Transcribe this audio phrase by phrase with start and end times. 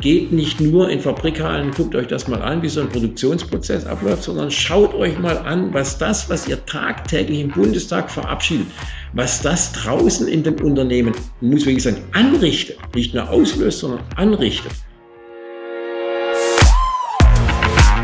[0.00, 4.22] Geht nicht nur in Fabrikhallen, guckt euch das mal an, wie so ein Produktionsprozess abläuft,
[4.22, 8.68] sondern schaut euch mal an, was das, was ihr tagtäglich im Bundestag verabschiedet,
[9.14, 12.78] was das draußen in den Unternehmen, muss wirklich sagen, anrichtet.
[12.94, 14.70] Nicht nur auslöst, sondern anrichtet.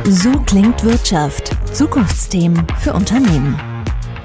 [0.09, 1.53] So klingt Wirtschaft.
[1.73, 3.74] Zukunftsthemen für Unternehmen.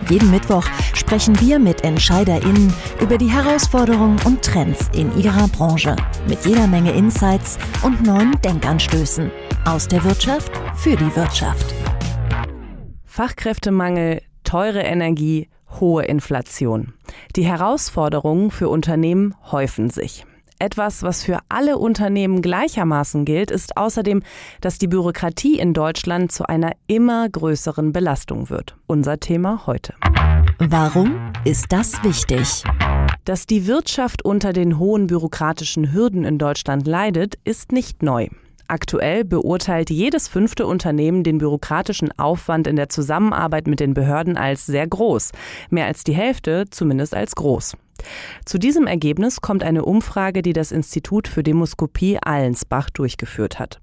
[0.10, 0.66] Jeden Mittwoch
[0.96, 5.96] sprechen wir mit EntscheiderInnen über die Herausforderungen und Trends in ihrer Branche.
[6.28, 9.30] Mit jeder Menge Insights und neuen Denkanstößen.
[9.66, 11.76] Aus der Wirtschaft für die Wirtschaft.
[13.06, 15.48] Fachkräftemangel, teure Energie,
[15.80, 16.94] hohe Inflation.
[17.36, 20.26] Die Herausforderungen für Unternehmen häufen sich.
[20.62, 24.22] Etwas, was für alle Unternehmen gleichermaßen gilt, ist außerdem,
[24.60, 28.76] dass die Bürokratie in Deutschland zu einer immer größeren Belastung wird.
[28.86, 29.94] Unser Thema heute.
[30.60, 32.66] Warum ist das wichtig?
[33.24, 38.28] Dass die Wirtschaft unter den hohen bürokratischen Hürden in Deutschland leidet, ist nicht neu.
[38.70, 44.68] Aktuell beurteilt jedes fünfte Unternehmen den bürokratischen Aufwand in der Zusammenarbeit mit den Behörden als
[44.68, 45.32] sehr groß,
[45.72, 47.76] mehr als die Hälfte zumindest als groß.
[48.46, 53.80] Zu diesem Ergebnis kommt eine Umfrage, die das Institut für Demoskopie Allensbach durchgeführt hat.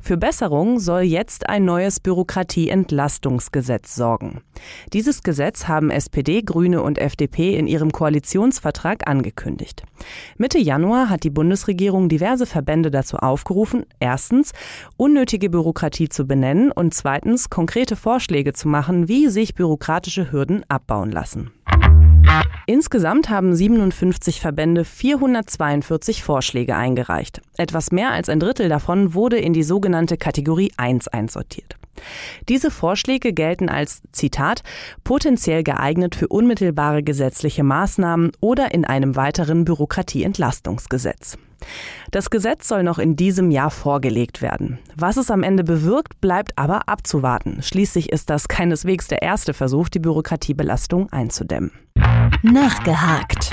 [0.00, 4.42] Für Besserung soll jetzt ein neues Bürokratieentlastungsgesetz sorgen.
[4.92, 9.82] Dieses Gesetz haben SPD, Grüne und FDP in ihrem Koalitionsvertrag angekündigt.
[10.36, 14.52] Mitte Januar hat die Bundesregierung diverse Verbände dazu aufgerufen, erstens
[14.96, 21.10] unnötige Bürokratie zu benennen und zweitens konkrete Vorschläge zu machen, wie sich bürokratische Hürden abbauen
[21.10, 21.50] lassen.
[22.66, 27.42] Insgesamt haben 57 Verbände 442 Vorschläge eingereicht.
[27.56, 31.76] Etwas mehr als ein Drittel davon wurde in die sogenannte Kategorie 1 einsortiert.
[32.48, 34.62] Diese Vorschläge gelten als, Zitat,
[35.04, 41.38] potenziell geeignet für unmittelbare gesetzliche Maßnahmen oder in einem weiteren Bürokratieentlastungsgesetz.
[42.10, 44.78] Das Gesetz soll noch in diesem Jahr vorgelegt werden.
[44.96, 47.62] Was es am Ende bewirkt, bleibt aber abzuwarten.
[47.62, 51.72] Schließlich ist das keineswegs der erste Versuch, die Bürokratiebelastung einzudämmen.
[52.42, 53.52] Nachgehakt.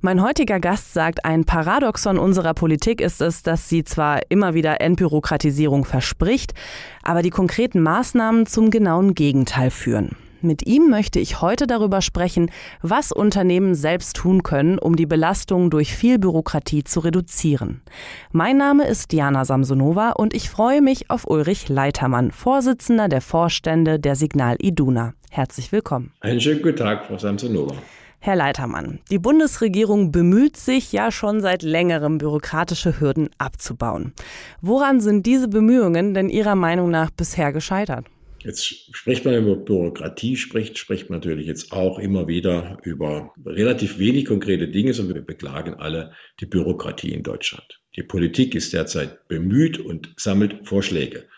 [0.00, 4.80] Mein heutiger Gast sagt, ein Paradoxon unserer Politik ist es, dass sie zwar immer wieder
[4.80, 6.54] Entbürokratisierung verspricht,
[7.02, 10.16] aber die konkreten Maßnahmen zum genauen Gegenteil führen.
[10.40, 12.50] Mit ihm möchte ich heute darüber sprechen,
[12.80, 17.82] was Unternehmen selbst tun können, um die Belastung durch viel Bürokratie zu reduzieren.
[18.30, 23.98] Mein Name ist Diana Samsonova und ich freue mich auf Ulrich Leitermann, Vorsitzender der Vorstände
[23.98, 25.14] der Signal Iduna.
[25.30, 26.12] Herzlich willkommen.
[26.20, 27.74] Einen schönen guten Tag, Frau Samsonova.
[28.20, 34.12] Herr Leitermann, die Bundesregierung bemüht sich ja schon seit längerem, bürokratische Hürden abzubauen.
[34.60, 38.06] Woran sind diese Bemühungen denn Ihrer Meinung nach bisher gescheitert?
[38.44, 43.98] Jetzt spricht man über Bürokratie, spricht, spricht man natürlich jetzt auch immer wieder über relativ
[43.98, 47.80] wenig konkrete Dinge, sondern wir beklagen alle die Bürokratie in Deutschland.
[47.96, 51.28] Die Politik ist derzeit bemüht und sammelt Vorschläge.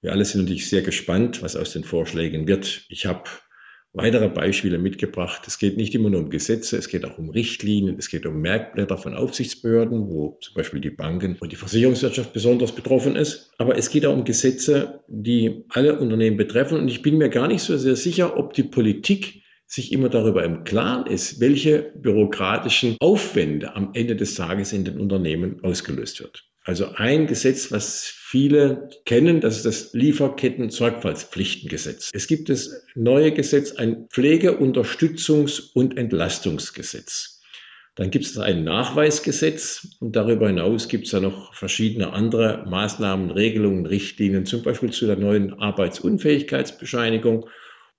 [0.00, 2.84] Wir alle sind natürlich sehr gespannt, was aus den Vorschlägen wird.
[2.88, 3.24] Ich habe
[3.94, 5.42] weitere Beispiele mitgebracht.
[5.46, 8.40] Es geht nicht immer nur um Gesetze, es geht auch um Richtlinien, es geht um
[8.40, 13.52] Merkblätter von Aufsichtsbehörden, wo zum Beispiel die Banken und die Versicherungswirtschaft besonders betroffen ist.
[13.56, 16.78] Aber es geht auch um Gesetze, die alle Unternehmen betreffen.
[16.78, 20.44] Und ich bin mir gar nicht so sehr sicher, ob die Politik sich immer darüber
[20.44, 26.44] im Klaren ist, welche bürokratischen Aufwände am Ende des Tages in den Unternehmen ausgelöst wird.
[26.64, 32.10] Also ein Gesetz, was viele kennen, das ist das Lieferketten-Sorgfaltspflichtengesetz.
[32.14, 37.34] Es gibt das neue Gesetz, ein Pflegeunterstützungs- und Entlastungsgesetz.
[37.96, 43.30] Dann gibt es ein Nachweisgesetz und darüber hinaus gibt es ja noch verschiedene andere Maßnahmen,
[43.30, 47.48] Regelungen, Richtlinien, zum Beispiel zu der neuen Arbeitsunfähigkeitsbescheinigung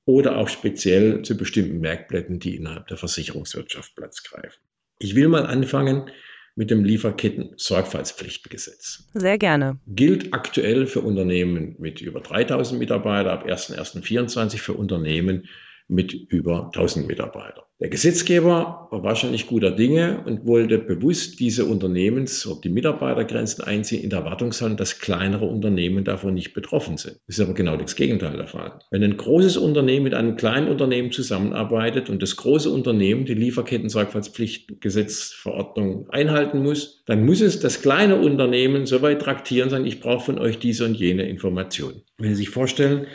[0.06, 4.60] oder auch speziell zu bestimmten Merkblätten, die innerhalb der Versicherungswirtschaft Platz greifen.
[5.00, 6.10] Ich will mal anfangen
[6.56, 9.10] mit dem Lieferketten-Sorgfaltspflichtengesetz.
[9.14, 9.78] Sehr gerne.
[9.88, 15.48] Gilt aktuell für Unternehmen mit über 3000 Mitarbeitern, ab 1.1.24 für Unternehmen
[15.88, 17.64] mit über 1000 Mitarbeitern.
[17.82, 24.02] Der Gesetzgeber war wahrscheinlich guter Dinge und wollte bewusst diese Unternehmens- oder die Mitarbeitergrenzen einziehen
[24.02, 27.20] in der Erwartungshaltung, dass kleinere Unternehmen davon nicht betroffen sind.
[27.28, 28.80] Das ist aber genau das Gegenteil der Fall.
[28.92, 36.10] Wenn ein großes Unternehmen mit einem kleinen Unternehmen zusammenarbeitet und das große Unternehmen die Lieferketten-Sorgfaltspflichtgesetzverordnung
[36.12, 40.40] einhalten muss, dann muss es das kleine Unternehmen so weit traktieren, sagen, ich brauche von
[40.40, 42.04] euch diese und jene Information.
[42.18, 43.08] Wenn Sie sich vorstellen,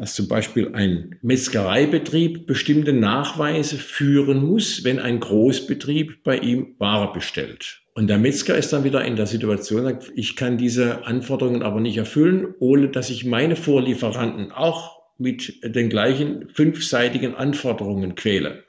[0.00, 7.12] dass zum Beispiel ein Metzgereibetrieb bestimmte Nachweise führen muss, wenn ein Großbetrieb bei ihm Ware
[7.12, 7.82] bestellt.
[7.94, 11.98] Und der Metzger ist dann wieder in der Situation, ich kann diese Anforderungen aber nicht
[11.98, 18.64] erfüllen, ohne dass ich meine Vorlieferanten auch mit den gleichen fünfseitigen Anforderungen quäle.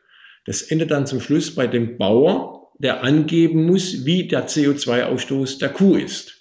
[0.46, 5.70] Das endet dann zum Schluss bei dem Bauer, der angeben muss, wie der CO2-Ausstoß der
[5.70, 6.41] Kuh ist.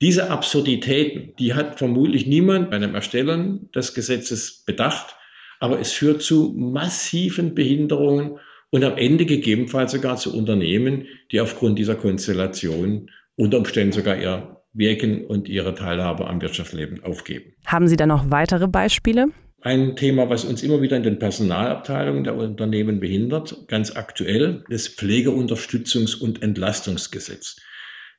[0.00, 5.16] Diese Absurditäten, die hat vermutlich niemand bei einem Erstellen des Gesetzes bedacht,
[5.60, 8.38] aber es führt zu massiven Behinderungen
[8.70, 14.60] und am Ende gegebenenfalls sogar zu Unternehmen, die aufgrund dieser Konstellation unter Umständen sogar ihr
[14.72, 17.52] Wirken und ihre Teilhabe am Wirtschaftsleben aufgeben.
[17.64, 19.28] Haben Sie da noch weitere Beispiele?
[19.60, 24.88] Ein Thema, was uns immer wieder in den Personalabteilungen der Unternehmen behindert, ganz aktuell, das
[24.88, 27.56] Pflegeunterstützungs- und Entlastungsgesetz.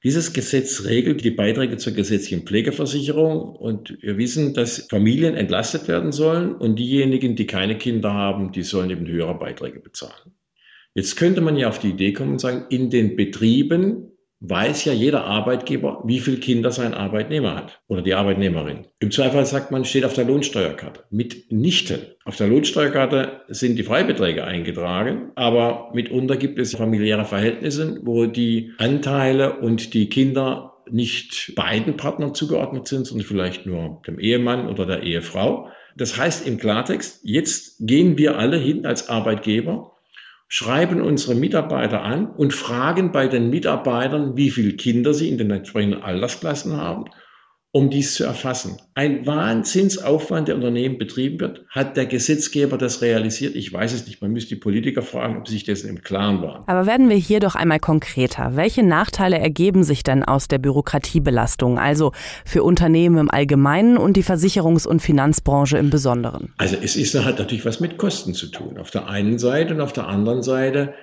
[0.05, 6.11] Dieses Gesetz regelt die Beiträge zur gesetzlichen Pflegeversicherung und wir wissen, dass Familien entlastet werden
[6.11, 10.35] sollen und diejenigen, die keine Kinder haben, die sollen eben höhere Beiträge bezahlen.
[10.93, 14.14] Jetzt könnte man ja auf die Idee kommen und sagen, in den Betrieben
[14.49, 18.87] weiß ja jeder Arbeitgeber, wie viele Kinder sein Arbeitnehmer hat oder die Arbeitnehmerin.
[18.99, 21.03] Im Zweifel sagt man, steht auf der Lohnsteuerkarte.
[21.09, 21.99] Mitnichten.
[22.25, 28.71] Auf der Lohnsteuerkarte sind die Freibeträge eingetragen, aber mitunter gibt es familiäre Verhältnisse, wo die
[28.77, 34.85] Anteile und die Kinder nicht beiden Partnern zugeordnet sind, sondern vielleicht nur dem Ehemann oder
[34.85, 35.69] der Ehefrau.
[35.97, 39.94] Das heißt im Klartext, jetzt gehen wir alle hin als Arbeitgeber
[40.47, 45.51] schreiben unsere Mitarbeiter an und fragen bei den Mitarbeitern, wie viele Kinder sie in den
[45.51, 47.05] entsprechenden Altersklassen haben
[47.75, 48.77] um dies zu erfassen.
[48.93, 51.65] Ein Wahnsinnsaufwand, der Unternehmen betrieben wird.
[51.67, 53.53] Hat der Gesetzgeber das realisiert?
[53.53, 54.21] Ich weiß es nicht.
[54.21, 56.63] Man müsste die Politiker fragen, ob sie sich dessen im Klaren waren.
[56.67, 58.55] Aber werden wir hier doch einmal konkreter.
[58.55, 62.13] Welche Nachteile ergeben sich denn aus der Bürokratiebelastung, also
[62.45, 66.53] für Unternehmen im Allgemeinen und die Versicherungs- und Finanzbranche im Besonderen?
[66.55, 68.77] Also es ist, hat natürlich was mit Kosten zu tun.
[68.77, 70.93] Auf der einen Seite und auf der anderen Seite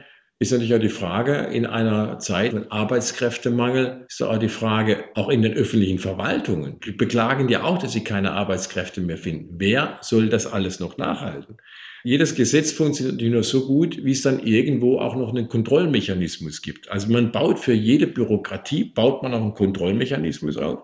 [0.42, 5.28] ist natürlich auch die Frage, in einer Zeit mit Arbeitskräftemangel ist auch die Frage, auch
[5.28, 9.54] in den öffentlichen Verwaltungen, die beklagen ja auch, dass sie keine Arbeitskräfte mehr finden.
[9.58, 11.56] Wer soll das alles noch nachhalten?
[12.04, 16.90] Jedes Gesetz funktioniert nur so gut, wie es dann irgendwo auch noch einen Kontrollmechanismus gibt.
[16.90, 20.80] Also man baut für jede Bürokratie, baut man auch einen Kontrollmechanismus auf.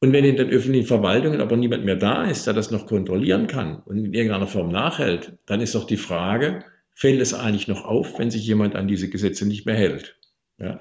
[0.00, 3.46] Und wenn in den öffentlichen Verwaltungen aber niemand mehr da ist, der das noch kontrollieren
[3.46, 7.84] kann und in irgendeiner Form nachhält, dann ist doch die Frage, fällt es eigentlich noch
[7.84, 10.18] auf, wenn sich jemand an diese Gesetze nicht mehr hält.
[10.58, 10.78] Ja?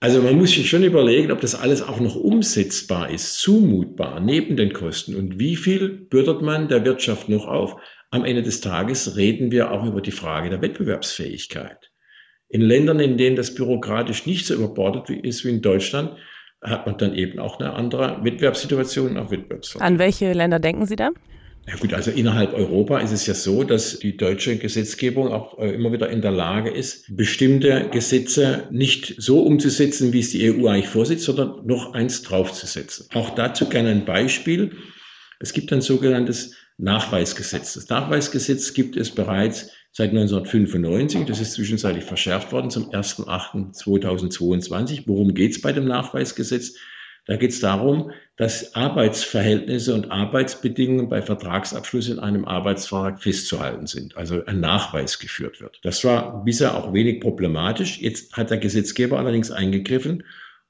[0.00, 4.56] Also man muss sich schon überlegen, ob das alles auch noch umsetzbar ist, zumutbar, neben
[4.56, 5.16] den Kosten.
[5.16, 7.76] Und wie viel bürdet man der Wirtschaft noch auf?
[8.10, 11.90] Am Ende des Tages reden wir auch über die Frage der Wettbewerbsfähigkeit.
[12.48, 16.16] In Ländern, in denen das bürokratisch nicht so überbordet ist wie in Deutschland,
[16.62, 19.92] hat man dann eben auch eine andere Wettbewerbssituation auch Wettbewerbsvorteile.
[19.92, 21.10] An welche Länder denken Sie da?
[21.68, 25.74] Ja gut, also innerhalb Europa ist es ja so, dass die deutsche Gesetzgebung auch äh,
[25.74, 30.68] immer wieder in der Lage ist, bestimmte Gesetze nicht so umzusetzen, wie es die EU
[30.68, 33.08] eigentlich vorsieht, sondern noch eins draufzusetzen.
[33.14, 34.76] Auch dazu gerne ein Beispiel.
[35.40, 37.74] Es gibt ein sogenanntes Nachweisgesetz.
[37.74, 41.24] Das Nachweisgesetz gibt es bereits seit 1995.
[41.24, 45.02] Das ist zwischenzeitlich verschärft worden zum 1.8.2022.
[45.06, 46.76] Worum geht es bei dem Nachweisgesetz?
[47.26, 54.16] Da geht es darum, dass Arbeitsverhältnisse und Arbeitsbedingungen bei Vertragsabschluss in einem Arbeitsvertrag festzuhalten sind,
[54.16, 55.80] also ein Nachweis geführt wird.
[55.82, 58.00] Das war bisher auch wenig problematisch.
[58.00, 60.22] Jetzt hat der Gesetzgeber allerdings eingegriffen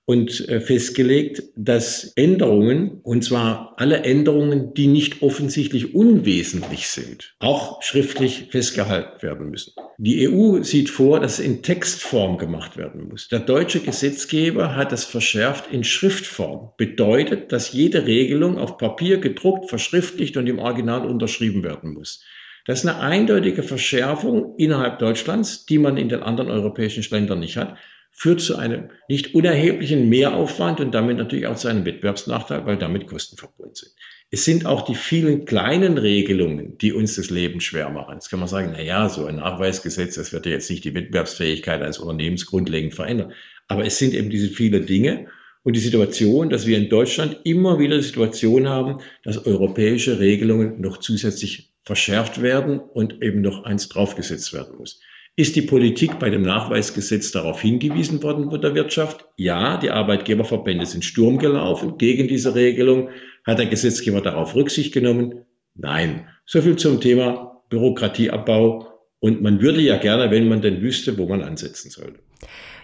[0.06, 7.82] und äh, festgelegt, dass Änderungen, und zwar alle Änderungen, die nicht offensichtlich unwesentlich sind, auch
[7.82, 9.72] schriftlich festgehalten werden müssen.
[9.98, 13.28] Die EU sieht vor, dass in Textform gemacht werden muss.
[13.28, 16.70] Der deutsche Gesetzgeber hat das verschärft in Schriftform.
[16.76, 22.22] Bedeutet, dass jede Regelung auf Papier gedruckt, verschriftlicht und im Original unterschrieben werden muss.
[22.64, 27.56] Das ist eine eindeutige Verschärfung innerhalb Deutschlands, die man in den anderen europäischen Ländern nicht
[27.56, 27.76] hat
[28.16, 33.06] führt zu einem nicht unerheblichen Mehraufwand und damit natürlich auch zu einem Wettbewerbsnachteil, weil damit
[33.06, 33.92] Kosten verbunden sind.
[34.30, 38.14] Es sind auch die vielen kleinen Regelungen, die uns das Leben schwer machen.
[38.14, 40.94] Jetzt kann man sagen, na ja, so ein Nachweisgesetz, das wird ja jetzt nicht die
[40.94, 43.32] Wettbewerbsfähigkeit eines Unternehmens grundlegend verändern.
[43.68, 45.26] Aber es sind eben diese vielen Dinge
[45.62, 50.80] und die Situation, dass wir in Deutschland immer wieder die Situation haben, dass europäische Regelungen
[50.80, 55.00] noch zusätzlich verschärft werden und eben noch eins draufgesetzt werden muss.
[55.38, 59.26] Ist die Politik bei dem Nachweisgesetz darauf hingewiesen worden von der Wirtschaft?
[59.36, 63.10] Ja, die Arbeitgeberverbände sind Sturm gelaufen gegen diese Regelung.
[63.44, 65.44] Hat der Gesetzgeber darauf Rücksicht genommen?
[65.74, 66.26] Nein.
[66.46, 68.86] So viel zum Thema Bürokratieabbau.
[69.20, 72.18] Und man würde ja gerne, wenn man denn wüsste, wo man ansetzen sollte.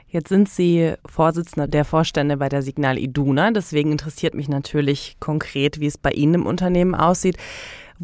[0.08, 3.50] Jetzt sind Sie Vorsitzender der Vorstände bei der Signal Iduna.
[3.50, 7.38] Deswegen interessiert mich natürlich konkret, wie es bei Ihnen im Unternehmen aussieht.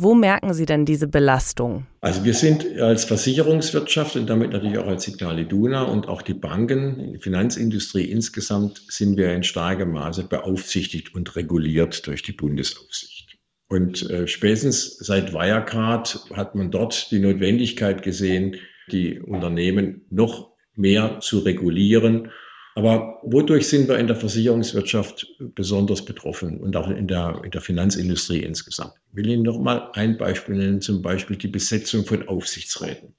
[0.00, 1.85] Wo merken Sie denn diese Belastung?
[2.00, 6.35] Also wir sind als Versicherungswirtschaft und damit natürlich auch als Signal Iduna und auch die
[6.35, 13.38] Banken, die Finanzindustrie insgesamt sind wir in starkem Maße beaufsichtigt und reguliert durch die Bundesaufsicht.
[13.69, 18.55] Und äh, spätestens seit Wirecard hat man dort die Notwendigkeit gesehen,
[18.93, 22.31] die Unternehmen noch mehr zu regulieren
[22.79, 27.61] Aber wodurch sind wir in der Versicherungswirtschaft besonders betroffen und auch in der, in der
[27.61, 28.93] Finanzindustrie insgesamt?
[29.11, 33.17] Ich will Ihnen noch mal ein Beispiel nennen, zum Beispiel die Besetzung von Aufsichtsräten.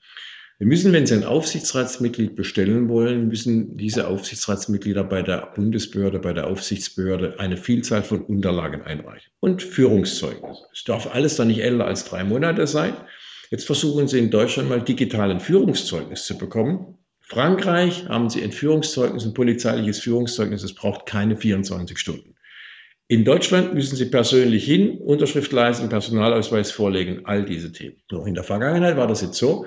[0.59, 6.31] Wir müssen, wenn Sie ein Aufsichtsratsmitglied bestellen wollen, müssen diese Aufsichtsratsmitglieder bei der Bundesbehörde, bei
[6.31, 10.67] der Aufsichtsbehörde eine Vielzahl von Unterlagen einreichen und Führungszeugnisse.
[10.71, 12.93] Es darf alles dann nicht älter als drei Monate sein.
[13.51, 16.98] Jetzt versuchen Sie in Deutschland mal digitalen Führungszeugnis zu bekommen.
[17.29, 22.35] Frankreich haben Sie ein Führungszeugnis, ein polizeiliches Führungszeugnis, es braucht keine 24 Stunden.
[23.07, 27.97] In Deutschland müssen Sie persönlich hin, Unterschrift leisten, Personalausweis vorlegen, all diese Themen.
[28.11, 29.65] Noch in der Vergangenheit war das jetzt so,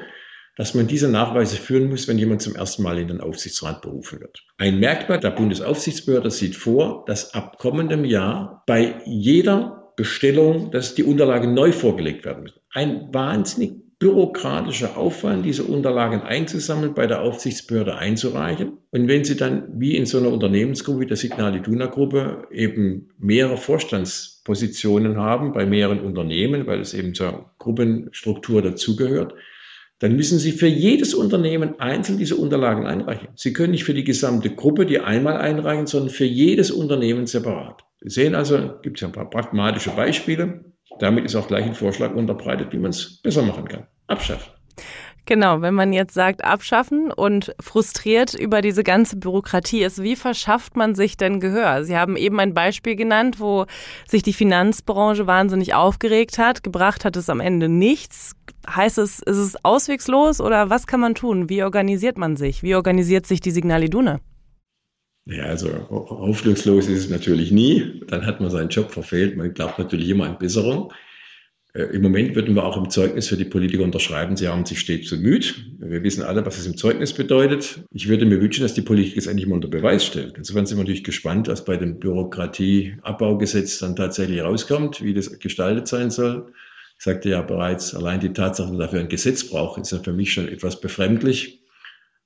[0.56, 4.20] dass man diese Nachweise führen muss, wenn jemand zum ersten Mal in den Aufsichtsrat berufen
[4.20, 4.44] wird.
[4.58, 11.04] Ein Merkblatt der Bundesaufsichtsbehörde sieht vor, dass ab kommendem Jahr bei jeder Bestellung, dass die
[11.04, 12.60] Unterlagen neu vorgelegt werden müssen.
[12.72, 18.78] Ein wahnsinnig bürokratischer Aufwand, diese Unterlagen einzusammeln, bei der Aufsichtsbehörde einzureichen.
[18.90, 23.10] Und wenn Sie dann wie in so einer Unternehmensgruppe wie der Signal Iduna Gruppe eben
[23.20, 29.34] mehrere Vorstandspositionen haben bei mehreren Unternehmen, weil es eben zur Gruppenstruktur dazugehört,
[30.00, 33.28] dann müssen Sie für jedes Unternehmen einzeln diese Unterlagen einreichen.
[33.36, 37.84] Sie können nicht für die gesamte Gruppe die einmal einreichen, sondern für jedes Unternehmen separat.
[38.00, 40.71] Sie sehen also, gibt es ja ein paar pragmatische Beispiele.
[40.98, 43.86] Damit ist auch gleich ein Vorschlag unterbreitet, wie man es besser machen kann.
[44.06, 44.52] Abschaffen.
[45.24, 50.76] Genau, wenn man jetzt sagt abschaffen und frustriert über diese ganze Bürokratie ist, wie verschafft
[50.76, 51.84] man sich denn Gehör?
[51.84, 53.66] Sie haben eben ein Beispiel genannt, wo
[54.08, 58.32] sich die Finanzbranche wahnsinnig aufgeregt hat, gebracht hat es am Ende nichts.
[58.68, 61.48] Heißt es, ist es auswegslos oder was kann man tun?
[61.48, 62.64] Wie organisiert man sich?
[62.64, 64.18] Wie organisiert sich die Signal Iduna?
[65.24, 68.02] Ja, also hoffnungslos ist es natürlich nie.
[68.08, 69.36] Dann hat man seinen Job verfehlt.
[69.36, 70.92] Man glaubt natürlich immer an Besserung.
[71.74, 74.80] Äh, Im Moment würden wir auch im Zeugnis für die Politiker unterschreiben, sie haben sich
[74.80, 75.64] stets bemüht.
[75.78, 77.84] Wir wissen alle, was es im Zeugnis bedeutet.
[77.92, 80.36] Ich würde mir wünschen, dass die Politik es endlich mal unter Beweis stellt.
[80.36, 85.88] Insofern sind wir natürlich gespannt, was bei dem Bürokratieabbaugesetz dann tatsächlich rauskommt, wie das gestaltet
[85.88, 86.52] sein soll.
[86.98, 89.98] Ich sagte ja bereits, allein die Tatsache, dass man dafür ein Gesetz braucht, ist ja
[89.98, 91.61] für mich schon etwas befremdlich.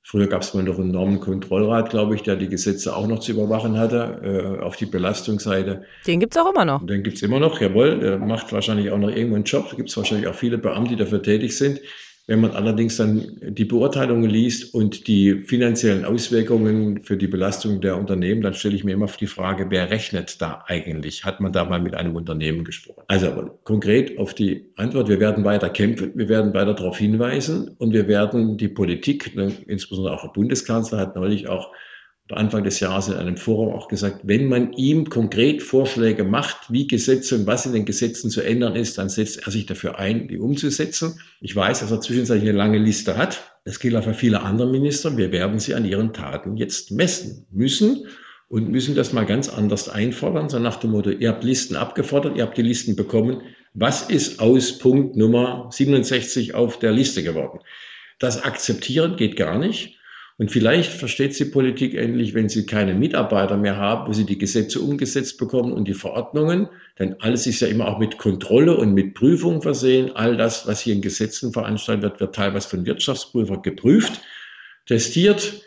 [0.09, 3.33] Früher gab es mal noch einen Normenkontrollrat, glaube ich, der die Gesetze auch noch zu
[3.33, 4.21] überwachen hatte,
[4.61, 5.83] äh, auf die Belastungsseite.
[6.07, 6.87] Den gibt es auch immer noch.
[6.87, 7.99] Den gibt es immer noch, jawohl.
[7.99, 9.67] Der macht wahrscheinlich auch noch irgendwo einen Job.
[9.69, 11.81] Da gibt es wahrscheinlich auch viele Beamte, die dafür tätig sind.
[12.29, 17.97] Wenn man allerdings dann die Beurteilungen liest und die finanziellen Auswirkungen für die Belastung der
[17.97, 21.25] Unternehmen, dann stelle ich mir immer die Frage, wer rechnet da eigentlich?
[21.25, 23.05] Hat man da mal mit einem Unternehmen gesprochen?
[23.07, 27.93] Also konkret auf die Antwort, wir werden weiter kämpfen, wir werden weiter darauf hinweisen und
[27.93, 31.71] wir werden die Politik, ne, insbesondere auch der Bundeskanzler hat neulich auch
[32.33, 36.87] Anfang des Jahres in einem Forum auch gesagt, wenn man ihm konkret Vorschläge macht, wie
[36.87, 40.27] Gesetze und was in den Gesetzen zu ändern ist, dann setzt er sich dafür ein,
[40.27, 41.21] die umzusetzen.
[41.41, 43.59] Ich weiß, dass er zwischenzeitlich eine lange Liste hat.
[43.65, 45.17] Das gilt auch für viele andere Minister.
[45.17, 48.07] Wir werden sie an ihren Taten jetzt messen müssen
[48.49, 52.37] und müssen das mal ganz anders einfordern, so nach dem Motto, ihr habt Listen abgefordert,
[52.37, 53.43] ihr habt die Listen bekommen.
[53.75, 57.61] Was ist aus Punkt Nummer 67 auf der Liste geworden?
[58.19, 59.96] Das akzeptieren geht gar nicht.
[60.39, 64.37] Und vielleicht versteht sie Politik endlich, wenn sie keine Mitarbeiter mehr haben, wo sie die
[64.37, 66.69] Gesetze umgesetzt bekommen und die Verordnungen.
[66.99, 70.15] Denn alles ist ja immer auch mit Kontrolle und mit Prüfung versehen.
[70.15, 74.21] All das, was hier in Gesetzen veranstaltet wird, wird teilweise von Wirtschaftsprüfern geprüft,
[74.85, 75.63] testiert,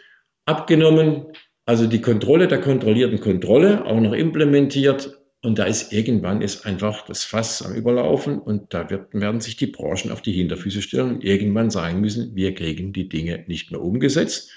[0.46, 1.26] abgenommen.
[1.66, 5.19] Also die Kontrolle der kontrollierten Kontrolle auch noch implementiert.
[5.42, 9.56] Und da ist irgendwann ist einfach das Fass am Überlaufen und da wird, werden sich
[9.56, 13.72] die Branchen auf die Hinterfüße stellen und irgendwann sagen müssen, wir kriegen die Dinge nicht
[13.72, 14.52] mehr umgesetzt.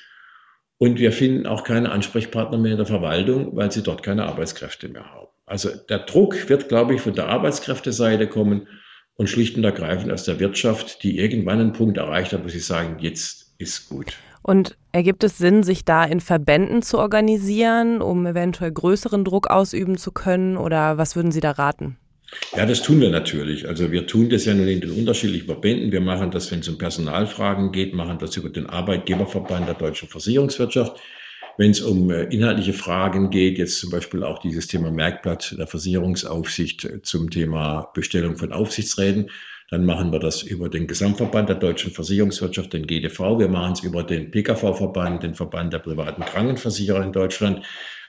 [0.78, 4.88] Und wir finden auch keine Ansprechpartner mehr in der Verwaltung, weil sie dort keine Arbeitskräfte
[4.88, 5.28] mehr haben.
[5.46, 8.66] Also der Druck wird, glaube ich, von der Arbeitskräfteseite kommen
[9.14, 12.58] und schlicht und ergreifend aus der Wirtschaft, die irgendwann einen Punkt erreicht hat, wo sie
[12.58, 14.16] sagen, jetzt ist gut.
[14.42, 19.96] Und ergibt es Sinn, sich da in Verbänden zu organisieren, um eventuell größeren Druck ausüben
[19.96, 20.56] zu können?
[20.56, 21.96] Oder was würden Sie da raten?
[22.56, 23.68] Ja, das tun wir natürlich.
[23.68, 25.92] Also wir tun das ja nun in den unterschiedlichen Verbänden.
[25.92, 30.08] Wir machen das, wenn es um Personalfragen geht, machen das über den Arbeitgeberverband der deutschen
[30.08, 30.98] Versicherungswirtschaft.
[31.58, 35.66] Wenn es um äh, inhaltliche Fragen geht, jetzt zum Beispiel auch dieses Thema Merkblatt der
[35.66, 39.30] Versicherungsaufsicht äh, zum Thema Bestellung von Aufsichtsräten,
[39.72, 43.38] dann machen wir das über den Gesamtverband der deutschen Versicherungswirtschaft, den GDV.
[43.38, 47.64] Wir machen es über den PKV-Verband, den Verband der privaten Krankenversicherer in Deutschland.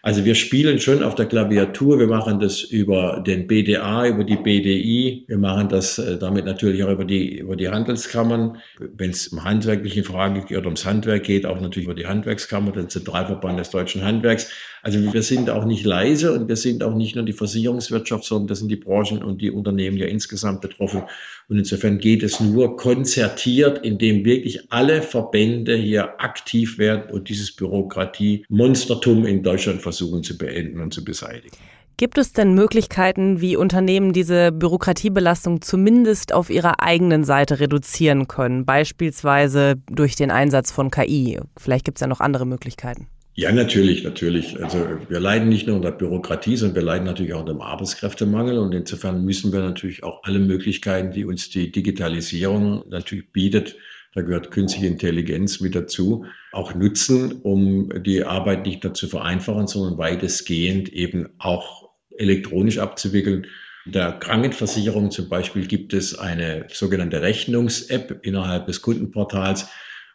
[0.06, 1.98] Also wir spielen schon auf der Klaviatur.
[1.98, 5.24] Wir machen das über den BDA, über die BDI.
[5.28, 8.58] Wir machen das äh, damit natürlich auch über die, über die Handelskammern.
[8.80, 12.74] Wenn es um handwerkliche Fragen geht oder ums Handwerk geht, auch natürlich über die Handwerkskammer,
[12.74, 14.52] den Zentralverband des deutschen Handwerks.
[14.82, 18.48] Also wir sind auch nicht leise und wir sind auch nicht nur die Versicherungswirtschaft, sondern
[18.48, 21.04] das sind die Branchen und die Unternehmen ja insgesamt betroffen.
[21.48, 27.56] Und insofern geht es nur konzertiert, indem wirklich alle Verbände hier aktiv werden und dieses
[27.56, 31.56] Bürokratie-Monstertum in Deutschland versuchen zu beenden und zu beseitigen.
[31.98, 38.66] Gibt es denn Möglichkeiten, wie Unternehmen diese Bürokratiebelastung zumindest auf ihrer eigenen Seite reduzieren können,
[38.66, 41.40] beispielsweise durch den Einsatz von KI?
[41.56, 43.08] Vielleicht gibt es ja noch andere Möglichkeiten.
[43.36, 44.62] Ja, natürlich, natürlich.
[44.64, 48.60] Also wir leiden nicht nur unter Bürokratie, sondern wir leiden natürlich auch unter dem Arbeitskräftemangel.
[48.60, 53.76] Und insofern müssen wir natürlich auch alle Möglichkeiten, die uns die Digitalisierung natürlich bietet,
[54.14, 59.68] da gehört künstliche Intelligenz mit dazu, auch nutzen, um die Arbeit nicht nur zu vereinfachen,
[59.68, 63.48] sondern weitestgehend eben auch elektronisch abzuwickeln.
[63.86, 69.68] In der Krankenversicherung zum Beispiel gibt es eine sogenannte Rechnungs-App innerhalb des Kundenportals,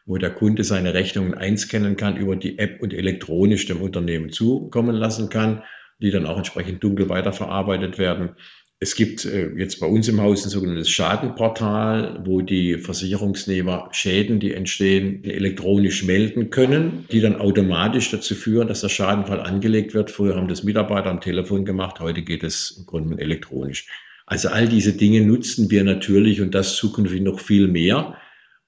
[0.06, 4.96] wo der Kunde seine Rechnungen einscannen kann über die App und elektronisch dem Unternehmen zukommen
[4.96, 5.64] lassen kann,
[6.00, 8.30] die dann auch entsprechend dunkel weiterverarbeitet werden.
[8.80, 14.38] Es gibt äh, jetzt bei uns im Haus ein sogenanntes Schadenportal, wo die Versicherungsnehmer Schäden,
[14.38, 20.12] die entstehen, elektronisch melden können, die dann automatisch dazu führen, dass der Schadenfall angelegt wird.
[20.12, 23.86] Früher haben das Mitarbeiter am Telefon gemacht, heute geht es im Grunde elektronisch.
[24.26, 28.16] Also all diese Dinge nutzen wir natürlich und das zukünftig noch viel mehr.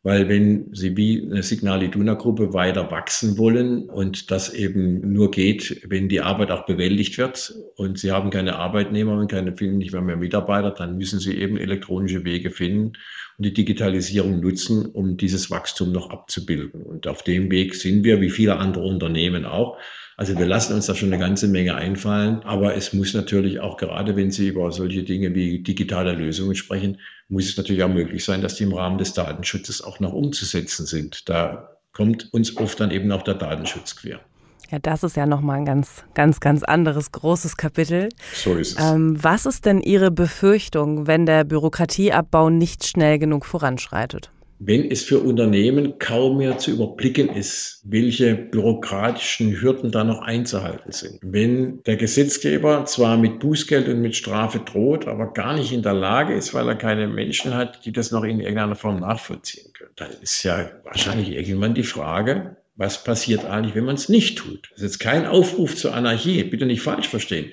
[0.03, 5.31] Weil wenn Sie wie eine Signal Iduna Gruppe weiter wachsen wollen und das eben nur
[5.31, 9.77] geht, wenn die Arbeit auch bewältigt wird und Sie haben keine Arbeitnehmer und keine, finden
[9.77, 12.95] nicht mehr, mehr Mitarbeiter, dann müssen Sie eben elektronische Wege finden
[13.37, 16.83] und die Digitalisierung nutzen, um dieses Wachstum noch abzubilden.
[16.83, 19.77] Und auf dem Weg sind wir, wie viele andere Unternehmen auch.
[20.21, 23.79] Also wir lassen uns da schon eine ganze Menge einfallen, aber es muss natürlich auch
[23.79, 26.99] gerade, wenn Sie über solche Dinge wie digitale Lösungen sprechen,
[27.31, 30.85] muss es natürlich auch möglich sein, dass die im Rahmen des Datenschutzes auch noch umzusetzen
[30.85, 31.27] sind.
[31.31, 34.21] Da kommt uns oft dann eben auch der Datenschutz quer.
[34.71, 38.11] Ja, das ist ja nochmal ein ganz, ganz, ganz anderes großes Kapitel.
[38.35, 38.93] So ist es.
[38.93, 44.31] Ähm, was ist denn Ihre Befürchtung, wenn der Bürokratieabbau nicht schnell genug voranschreitet?
[44.63, 50.93] Wenn es für Unternehmen kaum mehr zu überblicken ist, welche bürokratischen Hürden da noch einzuhalten
[50.93, 51.19] sind.
[51.23, 55.95] Wenn der Gesetzgeber zwar mit Bußgeld und mit Strafe droht, aber gar nicht in der
[55.95, 59.93] Lage ist, weil er keine Menschen hat, die das noch in irgendeiner Form nachvollziehen können,
[59.97, 64.69] dann ist ja wahrscheinlich irgendwann die Frage, was passiert eigentlich, wenn man es nicht tut?
[64.73, 67.51] Das ist jetzt kein Aufruf zur Anarchie, bitte nicht falsch verstehen.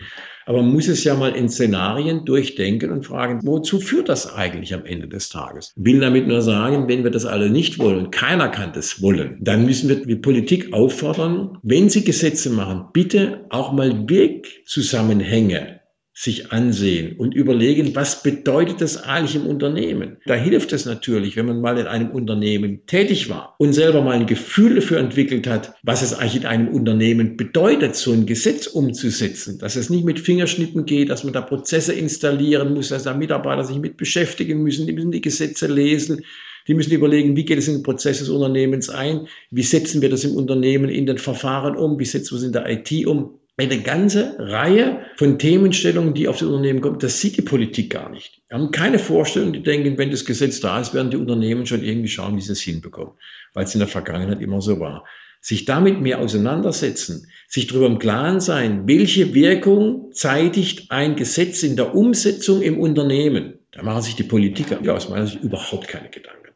[0.47, 4.73] Aber man muss es ja mal in Szenarien durchdenken und fragen, wozu führt das eigentlich
[4.73, 5.73] am Ende des Tages?
[5.75, 9.37] Ich will damit nur sagen, wenn wir das alle nicht wollen, keiner kann das wollen,
[9.41, 15.76] dann müssen wir die Politik auffordern, wenn sie Gesetze machen, bitte auch mal Wegzusammenhänge
[16.19, 20.17] sich ansehen und überlegen, was bedeutet das eigentlich im Unternehmen.
[20.25, 24.15] Da hilft es natürlich, wenn man mal in einem Unternehmen tätig war und selber mal
[24.15, 28.65] ein Gefühl dafür entwickelt hat, was es eigentlich in einem Unternehmen bedeutet, so ein Gesetz
[28.65, 33.13] umzusetzen, dass es nicht mit Fingerschnippen geht, dass man da Prozesse installieren muss, dass da
[33.13, 36.23] Mitarbeiter sich mit beschäftigen müssen, die müssen die Gesetze lesen,
[36.67, 40.09] die müssen überlegen, wie geht es in den Prozess des Unternehmens ein, wie setzen wir
[40.09, 43.35] das im Unternehmen in den Verfahren um, wie setzen wir es in der IT um
[43.65, 46.99] eine ganze Reihe von Themenstellungen, die auf das Unternehmen kommen.
[46.99, 48.41] Das sieht die Politik gar nicht.
[48.49, 51.83] Wir haben keine Vorstellung, die denken, wenn das Gesetz da ist, werden die Unternehmen schon
[51.83, 53.13] irgendwie schauen, wie sie es hinbekommen,
[53.53, 55.05] weil es in der Vergangenheit immer so war.
[55.41, 61.75] Sich damit mehr auseinandersetzen, sich darüber im Klaren sein, welche Wirkung zeitigt ein Gesetz in
[61.75, 63.59] der Umsetzung im Unternehmen.
[63.71, 66.46] Da machen sich die Politiker ja, aus meiner Sicht überhaupt keine Gedanken.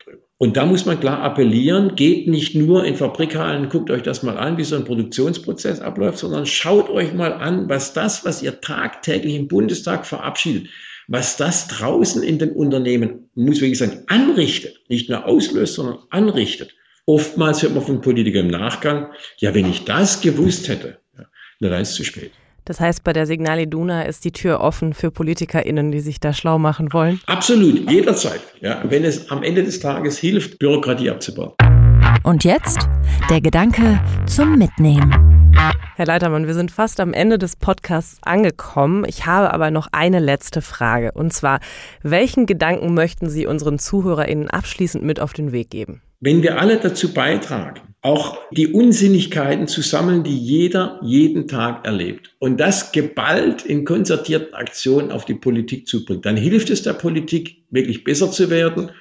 [0.41, 4.39] Und da muss man klar appellieren, geht nicht nur in Fabrikhallen, guckt euch das mal
[4.39, 8.59] an, wie so ein Produktionsprozess abläuft, sondern schaut euch mal an, was das, was ihr
[8.59, 10.67] tagtäglich im Bundestag verabschiedet,
[11.07, 16.73] was das draußen in den Unternehmen, muss wirklich sagen, anrichtet, nicht nur auslöst, sondern anrichtet.
[17.05, 21.25] Oftmals hört man von Politikern im Nachgang, ja, wenn ich das gewusst hätte, ja,
[21.59, 22.31] dann ist es zu spät.
[22.65, 26.31] Das heißt, bei der Signal Iduna ist die Tür offen für PolitikerInnen, die sich da
[26.31, 27.19] schlau machen wollen?
[27.25, 28.41] Absolut, jederzeit.
[28.59, 31.53] Ja, wenn es am Ende des Tages hilft, Bürokratie abzubauen.
[32.23, 32.87] Und jetzt
[33.29, 35.31] der Gedanke zum Mitnehmen.
[35.95, 39.05] Herr Leitermann, wir sind fast am Ende des Podcasts angekommen.
[39.07, 41.11] Ich habe aber noch eine letzte Frage.
[41.13, 41.59] Und zwar,
[42.03, 46.01] welchen Gedanken möchten Sie unseren ZuhörerInnen abschließend mit auf den Weg geben?
[46.19, 52.35] Wenn wir alle dazu beitragen, auch die Unsinnigkeiten zu sammeln, die jeder jeden Tag erlebt
[52.39, 57.63] und das geballt in konzertierten Aktionen auf die Politik zubringt, dann hilft es der Politik,
[57.69, 58.91] wirklich besser zu werden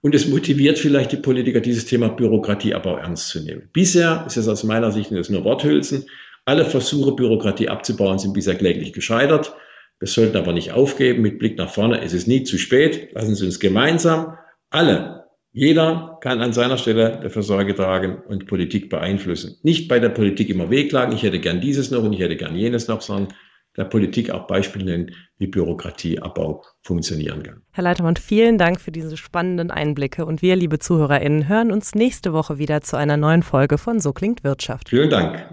[0.00, 3.68] und es motiviert vielleicht die Politiker, dieses Thema Bürokratieabbau ernst zu nehmen.
[3.72, 6.04] Bisher ist es aus meiner Sicht nur Worthülsen,
[6.44, 9.54] Alle Versuche, Bürokratie abzubauen, sind bisher kläglich gescheitert.
[9.98, 11.20] Wir sollten aber nicht aufgeben.
[11.20, 13.12] Mit Blick nach vorne ist es nie zu spät.
[13.12, 14.38] Lassen Sie uns gemeinsam
[14.70, 15.17] alle,
[15.52, 19.56] jeder kann an seiner Stelle dafür Sorge tragen und Politik beeinflussen.
[19.62, 22.54] Nicht bei der Politik immer wehklagen, ich hätte gern dieses noch und ich hätte gern
[22.54, 23.34] jenes noch, sondern
[23.76, 27.62] der Politik auch Beispiele nennen, wie Bürokratieabbau funktionieren kann.
[27.72, 32.32] Herr Leitermann, vielen Dank für diese spannenden Einblicke und wir, liebe ZuhörerInnen, hören uns nächste
[32.32, 34.88] Woche wieder zu einer neuen Folge von So klingt Wirtschaft.
[34.88, 35.46] Vielen Dank.